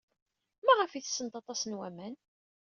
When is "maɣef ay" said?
0.65-1.03